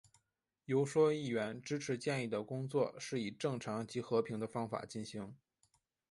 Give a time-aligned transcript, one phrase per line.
[0.65, 5.35] 游说议员支持建议的工作是以正常及和平的方法进行。